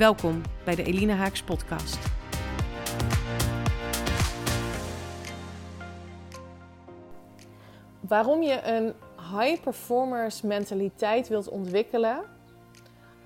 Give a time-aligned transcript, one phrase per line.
[0.00, 1.98] Welkom bij de Elina Haaks podcast.
[8.00, 12.20] Waarom je een high performers mentaliteit wilt ontwikkelen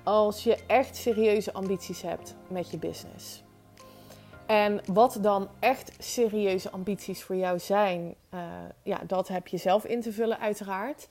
[0.02, 3.42] als je echt serieuze ambities hebt met je business.
[4.47, 8.41] En wat dan echt serieuze ambities voor jou zijn, uh,
[8.83, 11.09] ja, dat heb je zelf in te vullen uiteraard.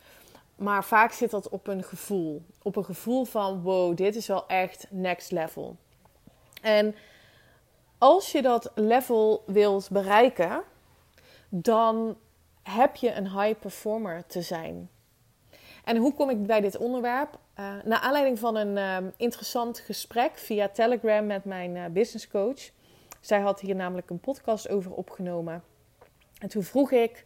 [0.55, 2.45] Maar vaak zit dat op een gevoel.
[2.61, 5.77] Op een gevoel van wow, dit is wel echt next level.
[6.61, 6.95] En
[7.97, 10.63] als je dat level wilt bereiken,
[11.49, 12.17] dan
[12.63, 14.89] heb je een high performer te zijn.
[15.83, 17.37] En hoe kom ik bij dit onderwerp?
[17.59, 22.69] Uh, naar aanleiding van een uh, interessant gesprek via Telegram met mijn uh, business coach.
[23.21, 25.63] Zij had hier namelijk een podcast over opgenomen.
[26.39, 27.25] En toen vroeg ik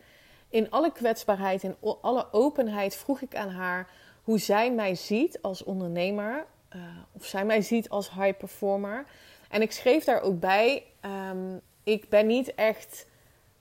[0.58, 3.89] in alle kwetsbaarheid, in alle openheid, vroeg ik aan haar
[4.23, 6.45] hoe zij mij ziet als ondernemer.
[6.75, 9.05] Uh, of zij mij ziet als high performer.
[9.50, 10.83] En ik schreef daar ook bij:
[11.30, 13.08] um, ik ben niet echt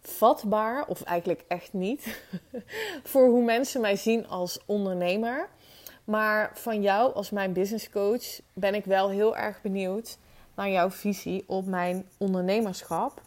[0.00, 2.22] vatbaar, of eigenlijk echt niet,
[3.10, 5.48] voor hoe mensen mij zien als ondernemer.
[6.04, 10.18] Maar van jou als mijn business coach ben ik wel heel erg benieuwd
[10.54, 13.20] naar jouw visie op mijn ondernemerschap.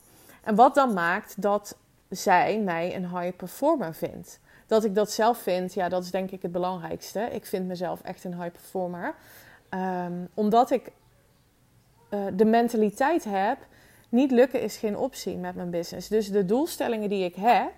[0.43, 1.77] En wat dan maakt dat
[2.09, 4.39] zij mij een high performer vindt.
[4.67, 7.19] Dat ik dat zelf vind, ja, dat is denk ik het belangrijkste.
[7.19, 9.15] Ik vind mezelf echt een high performer.
[9.69, 10.91] Um, omdat ik
[12.09, 13.57] uh, de mentaliteit heb,
[14.09, 16.07] niet lukken is geen optie met mijn business.
[16.07, 17.73] Dus de doelstellingen die ik heb,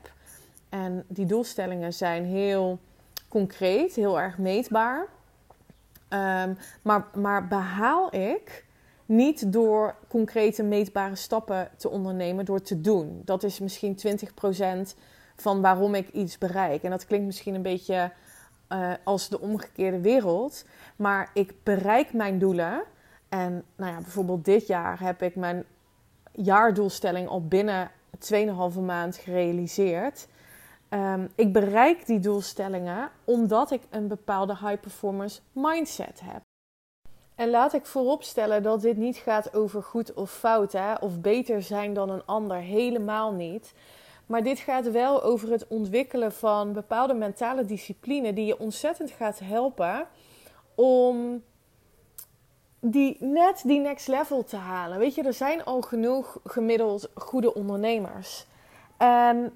[0.69, 2.79] en die doelstellingen zijn heel
[3.27, 5.07] concreet, heel erg meetbaar.
[6.09, 8.65] Um, maar, maar behaal ik
[9.11, 13.21] niet door concrete meetbare stappen te ondernemen, door te doen.
[13.25, 13.97] Dat is misschien
[14.93, 14.95] 20%
[15.35, 16.83] van waarom ik iets bereik.
[16.83, 18.11] En dat klinkt misschien een beetje
[18.69, 20.65] uh, als de omgekeerde wereld.
[20.95, 22.83] Maar ik bereik mijn doelen.
[23.29, 25.63] En nou ja, bijvoorbeeld dit jaar heb ik mijn
[26.31, 27.91] jaardoelstelling al binnen
[28.73, 30.27] 2,5 maand gerealiseerd.
[30.89, 36.50] Um, ik bereik die doelstellingen omdat ik een bepaalde high performance mindset heb.
[37.41, 40.93] En laat ik vooropstellen dat dit niet gaat over goed of fout, hè?
[40.93, 43.73] of beter zijn dan een ander, helemaal niet.
[44.25, 49.39] Maar dit gaat wel over het ontwikkelen van bepaalde mentale discipline die je ontzettend gaat
[49.39, 50.07] helpen
[50.75, 51.43] om
[52.79, 54.99] die, net die next level te halen.
[54.99, 58.45] Weet je, er zijn al genoeg gemiddeld goede ondernemers.
[58.97, 59.53] En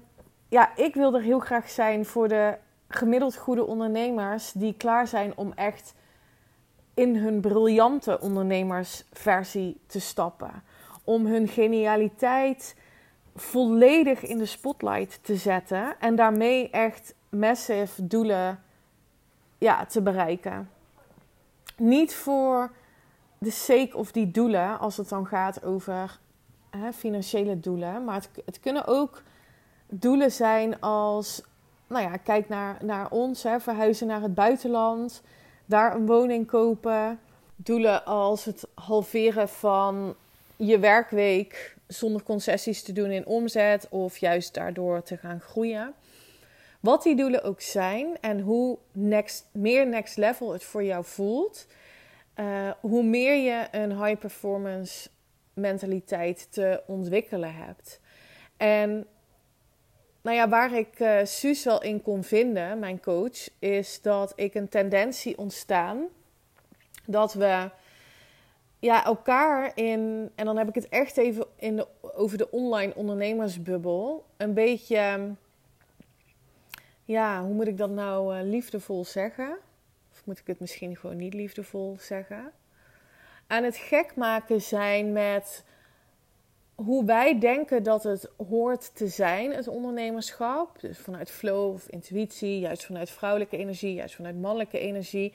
[0.48, 2.56] ja, ik wil er heel graag zijn voor de
[2.88, 5.94] gemiddeld goede ondernemers die klaar zijn om echt
[6.96, 10.62] in hun briljante ondernemersversie te stappen.
[11.04, 12.76] Om hun genialiteit
[13.34, 18.62] volledig in de spotlight te zetten en daarmee echt massive doelen
[19.58, 20.70] ja, te bereiken.
[21.76, 22.70] Niet voor
[23.38, 26.18] de sake of die doelen, als het dan gaat over
[26.70, 29.22] hè, financiële doelen, maar het, het, kunnen ook
[29.88, 31.42] doelen zijn als,
[31.86, 35.22] nou ja, kijk naar, naar ons, hè, verhuizen naar het buitenland
[35.66, 37.20] daar een woning kopen.
[37.56, 40.16] Doelen als het halveren van
[40.56, 45.94] je werkweek zonder concessies te doen in omzet of juist daardoor te gaan groeien.
[46.80, 51.66] Wat die doelen ook zijn en hoe next, meer next level het voor jou voelt,
[52.36, 55.08] uh, hoe meer je een high performance
[55.52, 58.00] mentaliteit te ontwikkelen hebt.
[58.56, 59.06] En
[60.26, 64.54] nou ja, waar ik uh, Suus wel in kon vinden, mijn coach, is dat ik
[64.54, 66.06] een tendentie ontstaan
[67.04, 67.70] dat we
[68.78, 72.94] ja, elkaar in, en dan heb ik het echt even in de, over de online
[72.94, 75.34] ondernemersbubbel, een beetje,
[77.04, 79.58] ja, hoe moet ik dat nou uh, liefdevol zeggen?
[80.12, 82.52] Of moet ik het misschien gewoon niet liefdevol zeggen?
[83.46, 85.64] Aan het gek maken zijn met
[86.76, 90.80] hoe wij denken dat het hoort te zijn, het ondernemerschap.
[90.80, 95.32] Dus vanuit flow of intuïtie, juist vanuit vrouwelijke energie, juist vanuit mannelijke energie.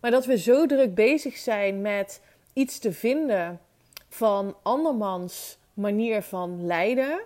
[0.00, 2.22] Maar dat we zo druk bezig zijn met
[2.52, 3.60] iets te vinden
[4.08, 7.20] van andermans manier van leiden,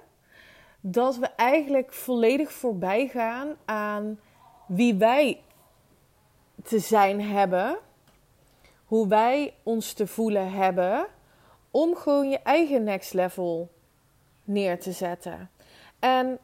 [0.80, 4.20] dat we eigenlijk volledig voorbij gaan aan
[4.66, 5.40] wie wij
[6.64, 7.78] te zijn hebben,
[8.84, 11.06] hoe wij ons te voelen hebben
[11.74, 13.70] om gewoon je eigen next level
[14.44, 15.50] neer te zetten.
[15.98, 16.38] En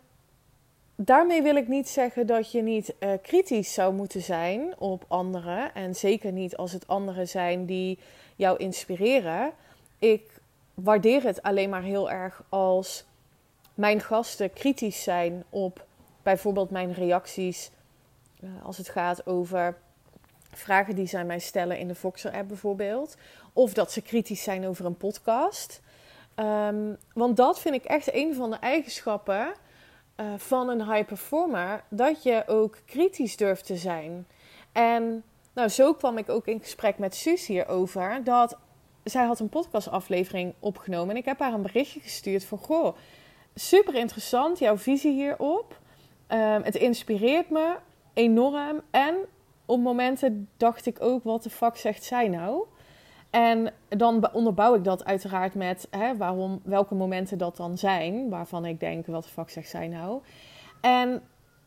[0.97, 5.75] daarmee wil ik niet zeggen dat je niet uh, kritisch zou moeten zijn op anderen.
[5.75, 7.99] En zeker niet als het anderen zijn die
[8.37, 9.53] jou inspireren.
[9.99, 10.41] Ik
[10.75, 13.05] waardeer het alleen maar heel erg als
[13.75, 15.87] mijn gasten kritisch zijn op
[16.23, 17.71] bijvoorbeeld mijn reacties.
[18.41, 19.77] Uh, als het gaat over
[20.53, 23.17] vragen die zij mij stellen in de Voxer-app bijvoorbeeld.
[23.53, 25.81] Of dat ze kritisch zijn over een podcast.
[26.37, 29.53] Um, want dat vind ik echt een van de eigenschappen
[30.17, 31.85] uh, van een high performer.
[31.89, 34.27] Dat je ook kritisch durft te zijn.
[34.73, 38.25] En nou, zo kwam ik ook in gesprek met Suus hierover.
[38.25, 38.57] Dat
[39.05, 41.11] zij had een podcastaflevering opgenomen.
[41.11, 42.59] En ik heb haar een berichtje gestuurd van...
[42.59, 42.97] Goh,
[43.55, 45.79] super interessant, jouw visie hierop.
[46.29, 47.77] Um, het inspireert me
[48.13, 48.81] enorm.
[48.91, 49.17] En
[49.67, 52.65] op momenten dacht ik ook, wat de fuck zegt zij nou?
[53.31, 58.29] En dan onderbouw ik dat uiteraard met hè, waarom, welke momenten dat dan zijn.
[58.29, 60.21] Waarvan ik denk, wat de fuck zegt zij nou?
[60.81, 61.23] En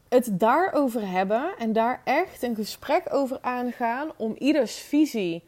[0.10, 5.44] het daarover hebben en daar echt een gesprek over aangaan om ieders visie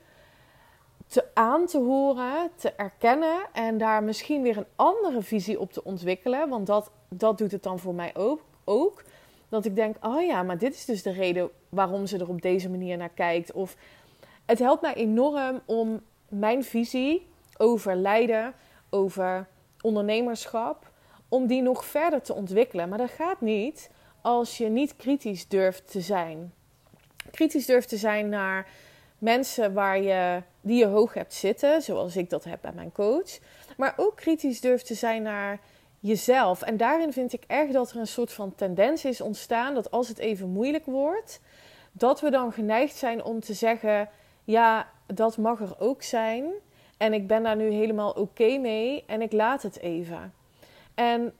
[1.07, 5.83] te aan te horen, te erkennen en daar misschien weer een andere visie op te
[5.83, 6.49] ontwikkelen.
[6.49, 9.03] Want dat, dat doet het dan voor mij ook, ook.
[9.49, 12.41] Dat ik denk, oh ja, maar dit is dus de reden waarom ze er op
[12.41, 13.51] deze manier naar kijkt.
[13.51, 13.75] Of
[14.45, 17.27] het helpt mij enorm om mijn visie
[17.57, 18.53] over leiden,
[18.89, 19.47] over
[19.81, 20.91] ondernemerschap,
[21.29, 22.89] om die nog verder te ontwikkelen.
[22.89, 23.89] Maar dat gaat niet
[24.21, 26.53] als je niet kritisch durft te zijn.
[27.31, 28.67] Kritisch durft te zijn naar
[29.17, 33.39] mensen waar je, die je hoog hebt zitten, zoals ik dat heb bij mijn coach.
[33.77, 35.59] Maar ook kritisch durft te zijn naar
[35.99, 36.61] jezelf.
[36.61, 40.07] En daarin vind ik echt dat er een soort van tendens is ontstaan dat als
[40.07, 41.39] het even moeilijk wordt,
[41.91, 44.09] dat we dan geneigd zijn om te zeggen:
[44.45, 46.45] ja, dat mag er ook zijn.
[46.97, 50.33] En ik ben daar nu helemaal oké mee en ik laat het even.
[50.93, 51.33] En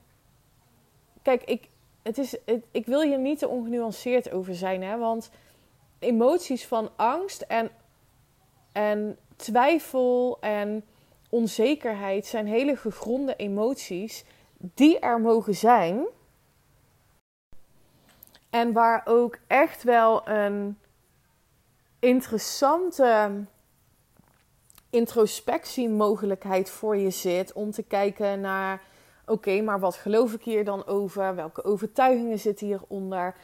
[1.21, 1.69] kijk, ik,
[2.01, 2.37] het is,
[2.71, 5.31] ik wil hier niet te ongenuanceerd over zijn, hè, want
[5.99, 7.69] emoties van angst en,
[8.71, 10.83] en twijfel en
[11.29, 14.25] onzekerheid zijn hele gegronde emoties
[14.57, 16.05] die er mogen zijn.
[18.49, 20.77] En waar ook echt wel een
[22.05, 23.43] interessante
[24.89, 28.81] introspectiemogelijkheid voor je zit om te kijken naar:
[29.25, 31.35] oké, maar wat geloof ik hier dan over?
[31.35, 33.35] Welke overtuigingen zitten hieronder?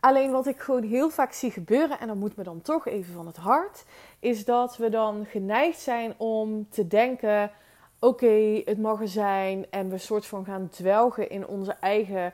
[0.00, 3.14] Alleen wat ik gewoon heel vaak zie gebeuren, en dat moet me dan toch even
[3.14, 3.84] van het hart,
[4.18, 7.50] is dat we dan geneigd zijn om te denken:
[7.98, 12.32] oké, het mag er zijn, en we soort van gaan dwelgen in onze eigen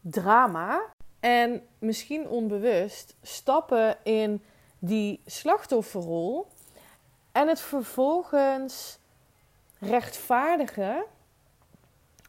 [0.00, 0.82] drama.
[1.20, 4.42] En misschien onbewust stappen in
[4.86, 6.46] die slachtofferrol
[7.32, 8.98] en het vervolgens
[9.78, 11.04] rechtvaardigen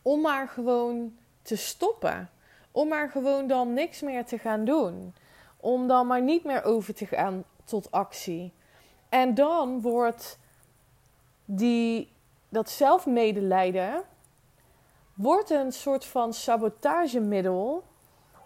[0.02, 2.30] om maar gewoon te stoppen.
[2.72, 5.16] Om maar gewoon dan niks meer te gaan doen.
[5.58, 8.54] Om dan maar niet meer over te gaan tot actie.
[9.10, 10.40] En dan wordt
[11.46, 12.12] die,
[12.50, 14.04] dat zelfmedelijden
[15.14, 17.84] wordt een soort van sabotagemiddel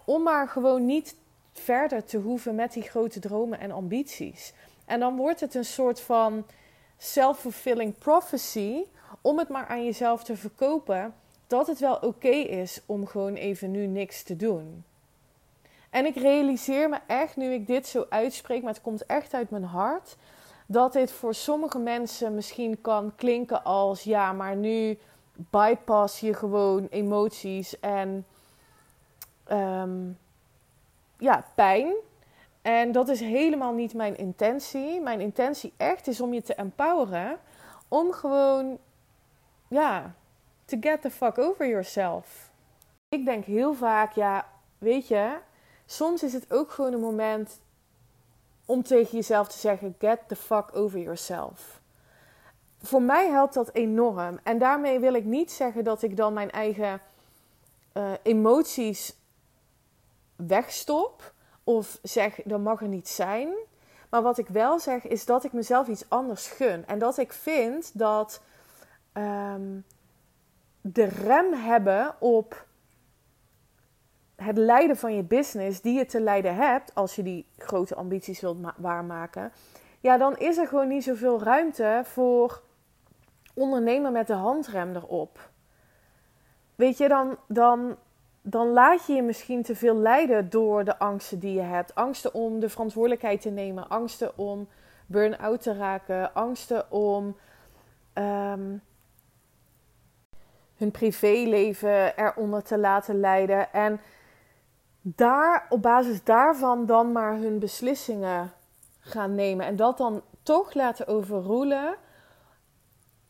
[0.04, 1.16] om maar gewoon niet
[1.52, 4.52] verder te hoeven met die grote dromen en ambities.
[4.84, 6.46] En dan wordt het een soort van
[6.98, 8.84] self-fulfilling prophecy
[9.20, 11.14] om het maar aan jezelf te verkopen
[11.46, 14.84] dat het wel oké is om gewoon even nu niks te doen.
[15.90, 19.50] En ik realiseer me echt, nu ik dit zo uitspreek, maar het komt echt uit
[19.50, 20.16] mijn hart,
[20.66, 24.98] dat dit voor sommige mensen misschien kan klinken als ja, maar nu
[25.34, 28.26] bypass je gewoon emoties en
[29.50, 30.18] um,
[31.22, 31.94] ja, pijn.
[32.62, 35.00] En dat is helemaal niet mijn intentie.
[35.00, 37.38] Mijn intentie echt is om je te empoweren.
[37.88, 38.78] Om gewoon,
[39.68, 40.14] ja,
[40.64, 42.50] to get the fuck over yourself.
[43.08, 44.46] Ik denk heel vaak, ja,
[44.78, 45.38] weet je,
[45.86, 47.60] soms is het ook gewoon een moment
[48.64, 51.80] om tegen jezelf te zeggen: get the fuck over yourself.
[52.82, 54.38] Voor mij helpt dat enorm.
[54.42, 57.00] En daarmee wil ik niet zeggen dat ik dan mijn eigen
[57.94, 59.16] uh, emoties
[60.46, 61.32] wegstop
[61.64, 63.48] of zeg dat mag er niet zijn.
[64.10, 66.86] Maar wat ik wel zeg is dat ik mezelf iets anders gun.
[66.86, 68.42] En dat ik vind dat
[69.12, 69.80] ehm,
[70.80, 72.66] de rem hebben op
[74.36, 78.40] het leiden van je business die je te leiden hebt, als je die grote ambities
[78.40, 79.52] wilt waarmaken,
[80.00, 82.62] ja, dan is er gewoon niet zoveel ruimte voor
[83.54, 85.50] ondernemen met de handrem erop.
[86.74, 87.96] Weet je, dan, dan
[88.42, 91.94] dan laat je je misschien te veel leiden door de angsten die je hebt.
[91.94, 94.68] Angsten om de verantwoordelijkheid te nemen, angsten om
[95.06, 97.36] burn-out te raken, angsten om,
[98.12, 98.76] ehm,
[100.76, 103.72] hun privéleven eronder te laten leiden.
[103.72, 104.00] En
[105.02, 108.52] daar op basis daarvan dan maar hun beslissingen
[109.00, 109.66] gaan nemen.
[109.66, 111.96] En dat dan toch laten overroelen,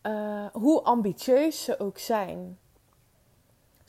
[0.02, 2.58] uh, hoe ambitieus ze ook zijn.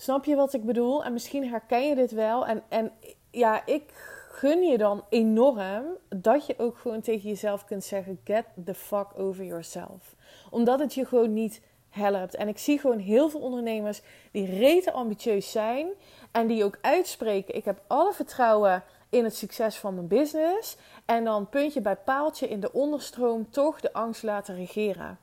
[0.04, 1.04] Snap je wat ik bedoel?
[1.04, 2.46] En misschien herken je dit wel.
[2.46, 2.92] En, en
[3.32, 3.84] ja, ik
[4.32, 9.08] gun je dan enorm dat je ook gewoon tegen jezelf kunt zeggen: get the fuck
[9.18, 10.16] over yourself.
[10.50, 12.36] Omdat het je gewoon niet helpt.
[12.36, 15.88] En ik zie gewoon heel veel ondernemers die rete ambitieus zijn
[16.32, 20.78] en die ook uitspreken: ik heb alle vertrouwen in het succes van mijn business.
[21.06, 25.20] En dan puntje bij paaltje in de onderstroom toch de angst laten regeren.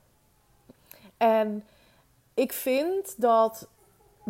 [1.17, 1.65] En
[2.35, 3.69] ik vind dat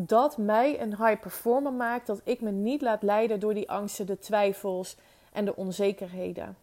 [0.06, 2.06] dat mij een high performer maakt.
[2.06, 4.96] Dat ik me niet laat leiden door die angsten, de twijfels
[5.32, 6.56] en de onzekerheden.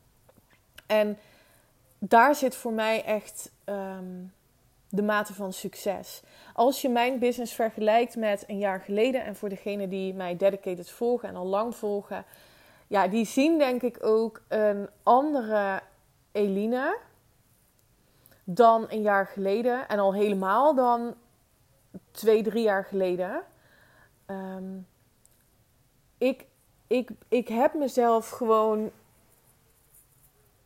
[0.88, 1.18] En
[2.00, 4.06] daar zit voor mij echt ehm,
[4.90, 6.22] de mate van succes.
[6.54, 10.90] Als je mijn business vergelijkt met een jaar geleden, en voor degenen die mij dedicated
[10.90, 12.26] volgen en al lang volgen,
[12.88, 15.82] ja, die zien denk ik ook een andere
[16.32, 16.98] Eline
[18.44, 19.88] dan een jaar geleden.
[19.88, 21.16] En al helemaal dan
[22.18, 23.44] twee, drie jaar geleden.
[24.26, 24.78] Ehm,
[26.18, 26.46] ik,
[26.88, 28.92] ik, ik heb mezelf gewoon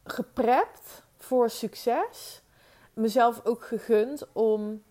[0.04, 2.42] geprept voor succes.
[2.94, 4.84] Mezelf ook gegund om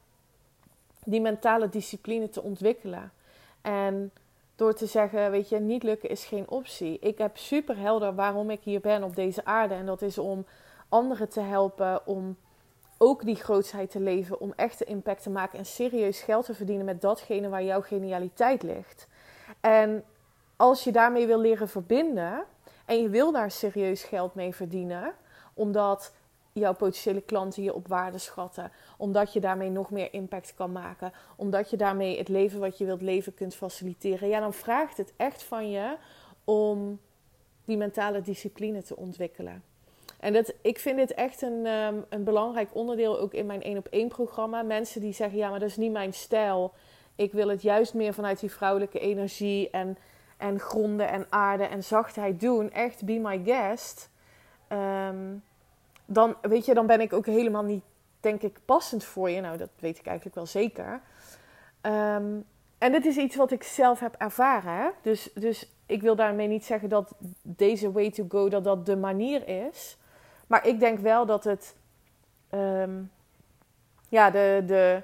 [1.05, 3.13] die mentale discipline te ontwikkelen.
[3.61, 4.13] En
[4.57, 6.99] door te zeggen, weet je, niet lukken is geen optie.
[6.99, 9.75] Ik heb super helder waarom ik hier ben op deze aarde.
[9.75, 10.47] En dat is om
[10.89, 12.37] anderen te helpen, om
[13.03, 16.85] ook die grootsheid te leven, om echte impact te maken en serieus geld te verdienen
[16.85, 19.09] met datgene waar jouw genialiteit ligt.
[19.61, 20.05] En
[20.57, 22.45] als je daarmee wil leren verbinden
[22.87, 25.13] en je wil daar serieus geld mee verdienen,
[25.55, 26.13] omdat
[26.53, 31.13] jouw potentiële klanten je op waarde schatten, omdat je daarmee nog meer impact kan maken,
[31.37, 35.13] omdat je daarmee het leven wat je wilt leven kunt faciliteren, ja, dan vraagt het
[35.17, 35.97] echt van je
[36.45, 37.01] om
[37.65, 39.70] die mentale discipline te ontwikkelen.
[40.21, 43.79] En dat, ik vind dit echt een, ehm, een belangrijk onderdeel ook in mijn één
[43.79, 44.63] op één programma.
[44.63, 46.73] Mensen die zeggen, ja, maar dat is niet mijn stijl.
[47.17, 49.99] Ik wil het juist meer vanuit die vrouwelijke energie en,
[50.37, 52.73] en gronden en aarde en zachtheid doen.
[52.73, 54.11] Echt, be my guest.
[54.69, 55.37] Ehm,
[56.07, 57.85] dan, weet je, dan ben ik ook helemaal niet,
[58.21, 59.41] denk ik, passend voor je.
[59.41, 61.01] Nou, dat weet ik eigenlijk wel zeker.
[61.81, 62.41] Ehm,
[62.79, 64.75] en dit is iets wat ik zelf heb ervaren.
[64.75, 64.89] Hè?
[65.03, 68.97] Dus, dus ik wil daarmee niet zeggen dat deze way to go, dat dat de
[68.97, 69.99] manier is.
[70.51, 71.77] Maar ik denk wel dat het
[72.51, 73.11] um,
[74.09, 75.03] ja, de, de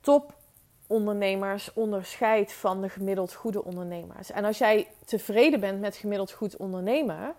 [0.00, 4.30] topondernemers onderscheidt van de gemiddeld goede ondernemers.
[4.30, 7.34] En als jij tevreden bent met gemiddeld goed ondernemen,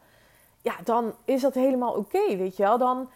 [0.62, 2.78] ja, dan is dat helemaal oké, weet je wel.
[2.78, 3.10] Dan,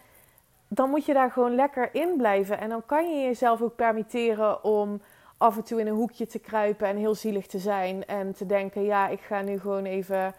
[0.68, 2.58] dan moet je daar gewoon lekker in blijven.
[2.58, 5.02] En dan kan je jezelf ook permitteren om
[5.36, 8.06] af en toe in een hoekje te kruipen en heel zielig te zijn.
[8.06, 10.34] En te denken, ja, ik ga nu gewoon even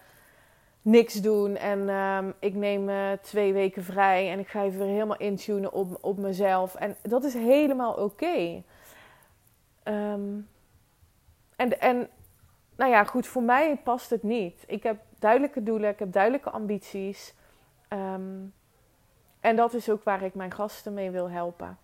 [0.90, 1.56] niks doen.
[1.56, 5.72] En ehm, ik neem uh, twee weken vrij en ik ga even weer helemaal intunen
[5.72, 6.74] op, op mezelf.
[6.74, 8.62] En dat is helemaal oké.
[9.82, 10.38] Ehm,
[11.56, 12.08] en, en
[12.76, 14.64] nou ja, goed, voor mij past het niet.
[14.66, 17.34] Ik heb duidelijke doelen, ik heb duidelijke ambities.
[17.88, 18.38] Ehm,
[19.40, 21.78] en dat is ook waar ik mijn gasten mee wil helpen.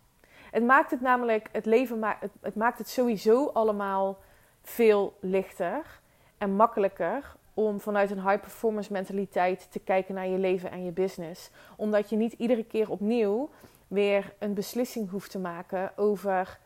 [0.51, 4.19] Het maakt het namelijk, het leven ma het maakt het sowieso allemaal
[4.63, 6.01] veel lichter
[6.39, 10.91] en makkelijker om vanuit een high performance mentaliteit te kijken naar je leven en je
[10.91, 11.51] business.
[11.77, 13.51] Omdat je niet iedere keer opnieuw
[13.89, 16.59] weer een beslissing hoeft te maken over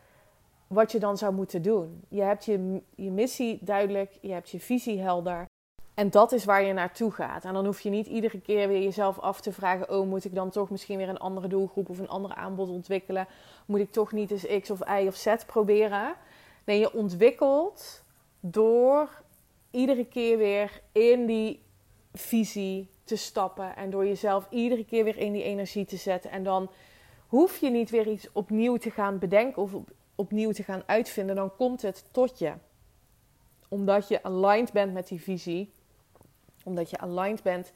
[0.67, 2.03] wat je dan zou moeten doen.
[2.07, 5.45] Je hebt je, je missie duidelijk, je hebt je visie helder.
[5.93, 7.45] En dat is waar je naartoe gaat.
[7.45, 10.35] En dan hoef je niet iedere keer weer jezelf af te vragen: Oh, moet ik
[10.35, 13.27] dan toch misschien weer een andere doelgroep of een ander aanbod ontwikkelen?
[13.65, 16.13] Moet ik toch niet eens X of Y of Z proberen?
[16.65, 18.03] Nee, je ontwikkelt
[18.39, 19.09] door
[19.71, 21.63] iedere keer weer in die
[22.13, 23.75] visie te stappen.
[23.75, 26.31] En door jezelf iedere keer weer in die energie te zetten.
[26.31, 26.71] En dan
[27.27, 29.71] hoef je niet weer iets opnieuw te gaan bedenken of
[30.15, 31.35] opnieuw te gaan uitvinden.
[31.35, 32.53] Dan komt het tot je.
[33.67, 35.71] Omdat je aligned bent met die visie.
[36.63, 37.71] Omdat je aligned bent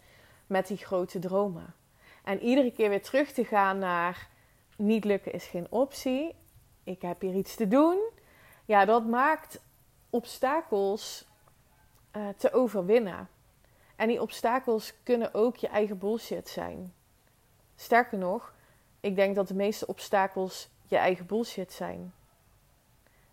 [0.47, 1.73] met die grote dromen.
[2.23, 4.29] En iedere keer weer terug te gaan naar
[4.77, 6.35] niet lukken is geen optie.
[6.83, 7.97] Ik heb hier iets te doen.
[8.65, 9.61] Ja, dat maakt
[10.09, 11.25] obstakels
[12.17, 13.29] uh, te overwinnen.
[13.95, 16.93] En die obstakels kunnen ook je eigen bullshit zijn.
[17.75, 18.53] Sterker nog,
[18.99, 22.13] ik denk dat de meeste obstakels je eigen bullshit zijn.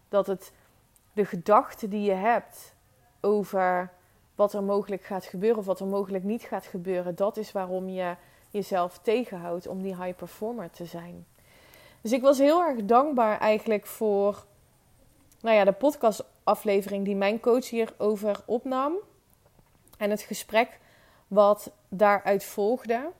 [0.09, 0.53] Dat het
[1.13, 2.75] de gedachten die je hebt
[3.21, 3.93] over
[4.35, 7.89] wat er mogelijk gaat gebeuren of wat er mogelijk niet gaat gebeuren, dat is waarom
[7.89, 8.17] je
[8.51, 11.27] jezelf tegenhoudt om die high performer te zijn.
[12.01, 14.45] Dus ik was heel erg dankbaar eigenlijk voor
[15.43, 18.95] nou ja, de podcastaflevering die mijn coach hierover opnam.
[19.99, 20.81] En het gesprek
[21.29, 23.11] wat daaruit volgde.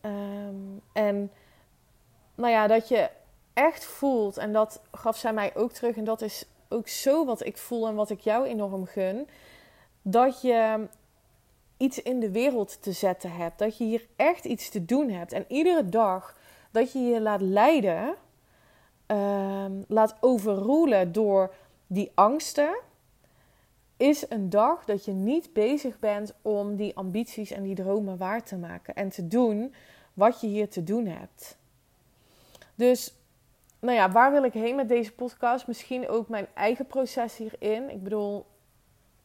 [0.00, 0.54] Ehm,
[0.92, 1.32] en
[2.34, 3.10] nou ja, dat je
[3.52, 7.44] echt voelt, en dat gaf zij mij ook terug, en dat is ook zo wat
[7.44, 9.28] ik voel en wat ik jou enorm gun,
[10.02, 10.86] dat je
[11.76, 15.32] iets in de wereld te zetten hebt, dat je hier echt iets te doen hebt.
[15.32, 16.36] En iedere dag
[16.70, 18.14] dat je je laat leiden,
[19.06, 21.54] ehm, laat overroelen door
[21.86, 22.76] die angsten,
[23.96, 28.42] is een dag dat je niet bezig bent om die ambities en die dromen waar
[28.42, 29.74] te maken en te doen
[30.14, 31.58] wat je hier te doen hebt.
[32.74, 33.14] Dus,
[33.78, 35.66] nou ja, waar wil ik heen met deze podcast?
[35.66, 37.90] Misschien ook mijn eigen proces hierin.
[37.90, 38.46] Ik bedoel,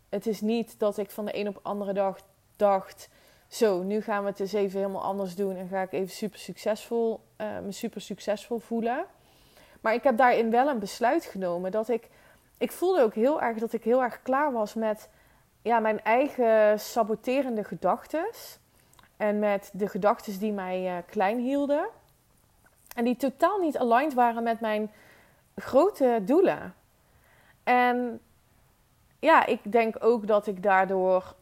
[0.09, 2.19] het is niet dat ik van de een op de andere dag
[2.55, 3.09] dacht:
[3.47, 6.39] zo, nu gaan we het eens even helemaal anders doen en ga ik even super
[6.39, 9.05] succesvol, uh, me super succesvol voelen.
[9.81, 12.09] Maar ik heb daarin wel een besluit genomen dat ik
[12.57, 15.09] ik voelde ook heel erg dat ik heel erg klaar was met
[15.61, 18.29] ja, mijn eigen saboterende gedachten.
[19.17, 21.87] En met de gedachten die mij uh, klein hielden.
[22.95, 24.91] En die totaal niet aligned waren met mijn
[25.55, 26.75] grote doelen.
[27.63, 28.21] En
[29.19, 31.35] ja, ik denk ook dat ik daardoor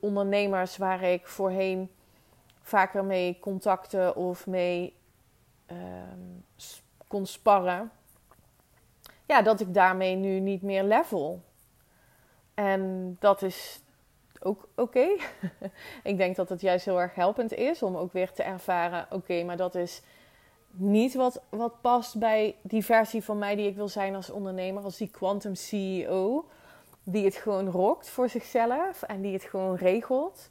[0.00, 1.90] ondernemers waar ik voorheen
[2.62, 4.94] vaker mee contacten of mee
[5.70, 6.44] um,
[7.08, 7.90] kon sparren,
[9.26, 11.42] ja, dat ik daarmee nu niet meer level.
[12.54, 13.80] En dat is
[14.40, 15.06] ook oké.
[16.02, 19.42] ik denk dat het juist heel erg helpend is om ook weer te ervaren: oké,
[19.42, 20.02] maar dat is
[20.70, 24.82] niet wat, wat past bij die versie van mij die ik wil zijn als ondernemer,
[24.82, 26.48] als die quantum CEO,
[27.02, 30.50] die het gewoon rokt voor zichzelf en die het gewoon regelt.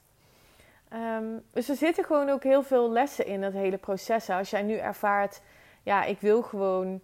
[0.90, 4.30] Ehm, dus er zitten gewoon ook heel veel lessen in dat hele proces.
[4.30, 5.42] Als jij nu ervaart,
[5.88, 7.02] ja, ik wil gewoon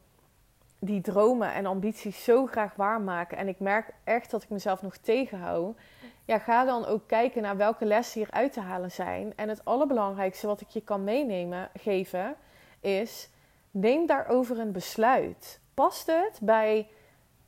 [0.80, 3.38] die dromen en ambities zo graag waarmaken.
[3.38, 5.78] En ik merk echt dat ik mezelf nog tegenhoud.
[6.26, 9.34] Ja, ga dan ook kijken naar welke lessen hier uit te halen zijn.
[9.36, 12.36] En het allerbelangrijkste wat ik je kan meenemen, geven,
[12.80, 13.30] is:
[13.72, 15.60] neem daarover een besluit.
[15.74, 16.88] Past het bij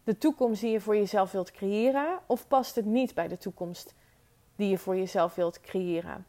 [0.04, 2.19] de toekomst die je voor jezelf wilt creëren?
[2.26, 3.93] Of past het niet bij de toekomst
[4.56, 6.26] die je voor jezelf wilt creëren?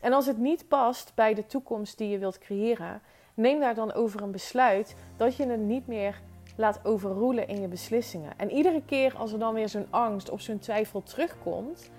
[0.00, 3.02] En als het niet past bij de toekomst die je wilt creëren,
[3.34, 6.20] neem daar dan over een besluit dat je het niet meer
[6.56, 8.32] laat overroelen in je beslissingen.
[8.36, 11.90] En iedere keer als er dan weer zo'n angst of zo'n twijfel terugkomt,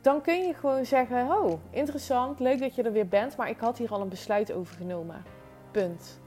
[0.00, 3.58] dan kun je gewoon zeggen: Oh, interessant, leuk dat je er weer bent, maar ik
[3.58, 5.24] had hier al een besluit over genomen.
[5.70, 6.20] Punt.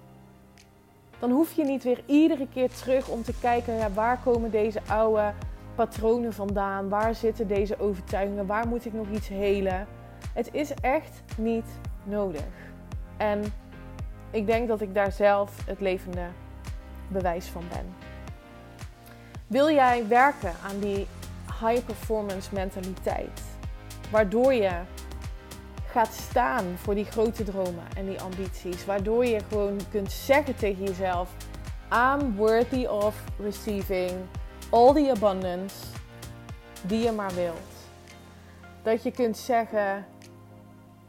[1.20, 5.34] Dan hoef je niet weer iedere keer terug om te kijken: waar komen deze oude
[5.76, 6.90] patronen vandaan?
[6.90, 8.46] Waar zitten deze overtuigingen?
[8.46, 9.88] Waar moet ik nog iets helen?
[10.34, 11.66] Het is echt niet
[12.04, 12.46] nodig.
[13.18, 13.44] En
[14.32, 16.28] ik denk dat ik daar zelf het levende
[17.08, 17.96] bewijs van ben.
[19.48, 21.08] Wil jij werken aan die
[21.62, 23.42] high performance mentaliteit,
[24.12, 24.72] waardoor je
[25.86, 30.84] gaat staan voor die grote dromen en die ambities, waardoor je gewoon kunt zeggen tegen
[30.84, 31.30] jezelf:
[31.92, 34.12] I'm worthy of receiving
[34.70, 35.76] all the abundance
[36.82, 37.74] die je maar wilt.
[38.84, 40.06] Dat je kunt zeggen: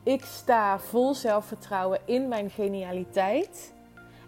[0.06, 3.74] ik sta vol zelfvertrouwen in mijn genialiteit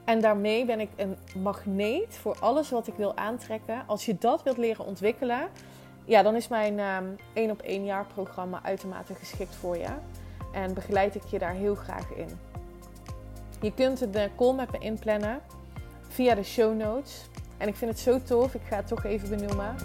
[0.04, 3.82] en daarmee ben ik een magneet voor alles wat ik wil aantrekken.
[3.86, 5.48] Als je dat wilt leren ontwikkelen,
[6.04, 9.88] ja, dan is mijn um, 1 op 1 jaar programma uitermate geschikt voor je.
[10.52, 12.28] En begeleid ik je daar heel graag in.
[13.60, 15.40] Je kunt de call met me inplannen
[16.08, 17.28] via de show notes.
[17.56, 19.76] En ik vind het zo tof, ik ga het toch even benoemen.